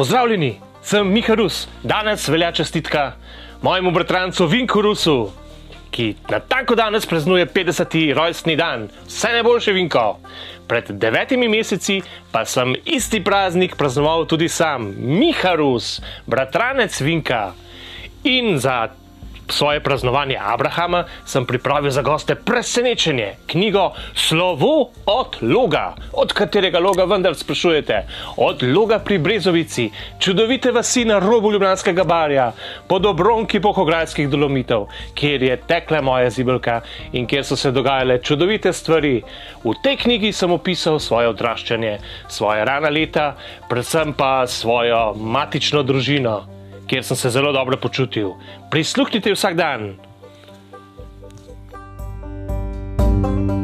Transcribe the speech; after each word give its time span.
Pozdravljeni, 0.00 0.54
sem 0.82 1.08
Miha 1.12 1.34
Rus. 1.34 1.68
Danes 1.82 2.28
velja 2.28 2.52
čestitka 2.52 3.12
mojemu 3.62 3.90
bratrancu 3.90 4.46
Vinku 4.46 4.80
Rusu, 4.82 5.30
ki 5.90 6.14
na 6.30 6.38
tako 6.40 6.74
danes 6.74 7.06
praznuje 7.06 7.46
50. 7.46 8.14
rojstni 8.14 8.56
dan. 8.56 8.88
Vse 9.06 9.28
najboljše, 9.32 9.72
Vinko. 9.72 10.18
Pred 10.68 10.88
devetimi 10.90 11.48
meseci 11.48 12.00
pa 12.32 12.44
sem 12.44 12.72
isti 12.84 13.20
praznik 13.24 13.76
praznoval 13.76 14.24
tudi 14.26 14.48
sam, 14.48 14.88
Miha 14.96 15.52
Rus, 15.54 16.00
bratranec 16.26 17.00
Vinka. 17.00 17.52
In 18.24 18.58
za 18.58 18.88
svoje 19.52 19.80
praznovanje 19.80 20.36
Abrahama 20.40 21.04
sem 21.24 21.46
pripravil 21.46 21.90
za 21.90 22.02
goste 22.02 22.34
presenečenje, 22.34 23.34
knjigo 23.46 23.90
Slovo 24.14 24.90
od 25.06 25.36
Loga. 25.42 25.94
Od 26.12 26.32
katerega 26.32 26.78
loga 26.78 27.04
vendar 27.04 27.34
sprašujete? 27.34 28.02
Od 28.36 28.62
Loga 28.62 28.98
pri 28.98 29.18
Brezovici, 29.18 29.90
čudovite 30.18 30.72
vasi 30.72 31.04
na 31.04 31.18
robu 31.18 31.52
Ljubljanskega 31.52 32.04
barja, 32.04 32.52
pod 32.88 33.06
obronki 33.06 33.60
pohograjskih 33.60 34.28
dolomitev, 34.28 34.86
kjer 35.14 35.42
je 35.42 35.56
tekla 35.56 36.00
moja 36.00 36.30
zibelka 36.30 36.80
in 37.12 37.26
kjer 37.26 37.44
so 37.44 37.56
se 37.56 37.70
dogajale 37.70 38.18
čudovite 38.22 38.72
stvari. 38.72 39.22
V 39.64 39.74
tej 39.82 39.96
knjigi 39.96 40.32
sem 40.32 40.52
opisal 40.52 40.98
svoje 40.98 41.28
odraščanje, 41.28 41.98
svoje 42.28 42.64
rana 42.64 42.88
leta, 42.88 43.34
predvsem 43.68 44.12
pa 44.12 44.46
svojo 44.46 45.14
matično 45.14 45.82
družino 45.82 46.59
kjer 46.90 47.06
sem 47.06 47.16
se 47.16 47.30
zelo 47.30 47.52
dobro 47.54 47.78
počutil. 47.78 48.34
Prisluhnite 48.70 49.32
vsak 49.32 49.54
dan. 49.54 49.94
thank 53.20 53.50
you 53.50 53.59